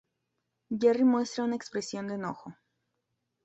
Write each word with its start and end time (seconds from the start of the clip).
Jerry 0.71 1.03
muestra 1.03 1.43
una 1.43 1.55
expresión 1.57 2.07
de 2.07 2.15
enojo. 2.15 2.55